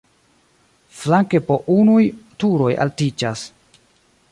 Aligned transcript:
Flanke 1.01 1.41
po 1.51 1.59
unuj 1.75 1.99
turoj 2.45 2.73
altiĝas. 2.87 3.47